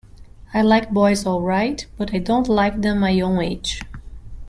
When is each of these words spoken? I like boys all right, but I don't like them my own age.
I 0.51 0.63
like 0.63 0.89
boys 0.89 1.27
all 1.27 1.43
right, 1.43 1.85
but 1.95 2.11
I 2.11 2.17
don't 2.17 2.49
like 2.49 2.81
them 2.81 3.01
my 3.01 3.21
own 3.21 3.39
age. 3.39 3.81